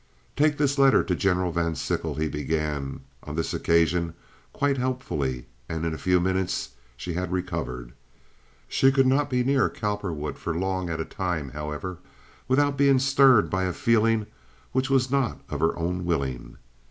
"Take 0.35 0.57
this 0.57 0.79
letter 0.79 1.03
to 1.03 1.13
General 1.15 1.51
Van 1.51 1.75
Sickle," 1.75 2.15
he 2.15 2.27
began, 2.27 3.01
on 3.21 3.35
this 3.35 3.53
occasion 3.53 4.15
quite 4.51 4.79
helpfully, 4.79 5.45
and 5.69 5.85
in 5.85 5.93
a 5.93 5.97
few 5.99 6.19
minutes 6.19 6.69
she 6.97 7.13
had 7.13 7.31
recovered. 7.31 7.91
She 8.67 8.91
could 8.91 9.05
not 9.05 9.29
be 9.29 9.43
near 9.43 9.69
Cowperwood 9.69 10.39
for 10.39 10.55
long 10.55 10.89
at 10.89 10.99
a 10.99 11.05
time, 11.05 11.49
however, 11.49 11.99
without 12.47 12.79
being 12.79 12.97
stirred 12.97 13.47
by 13.51 13.65
a 13.65 13.73
feeling 13.73 14.25
which 14.71 14.89
was 14.89 15.11
not 15.11 15.39
of 15.51 15.59
her 15.59 15.77
own 15.77 16.03
willing. 16.03 16.57